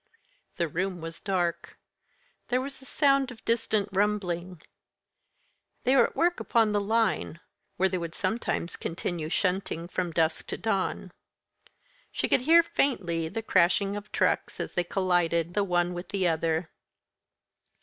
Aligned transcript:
The 0.55 0.67
room 0.67 0.99
was 0.99 1.19
dark. 1.19 1.77
There 2.47 2.59
was 2.59 2.79
the 2.79 2.87
sound 2.87 3.29
of 3.29 3.45
distant 3.45 3.87
rumbling: 3.91 4.63
they 5.83 5.95
were 5.95 6.07
at 6.07 6.15
work 6.15 6.39
upon 6.39 6.71
the 6.71 6.81
line, 6.81 7.39
where 7.77 7.87
they 7.87 7.99
would 7.99 8.15
sometimes 8.15 8.75
continue 8.77 9.29
shunting 9.29 9.87
from 9.87 10.09
dusk 10.09 10.47
to 10.47 10.57
dawn. 10.57 11.11
She 12.11 12.27
could 12.27 12.41
hear, 12.41 12.63
faintly, 12.63 13.27
the 13.29 13.43
crashing 13.43 13.95
of 13.95 14.11
trucks 14.11 14.59
as 14.59 14.73
they 14.73 14.83
collided 14.83 15.53
the 15.53 15.63
one 15.63 15.93
with 15.93 16.09
the 16.09 16.27
other. 16.27 16.71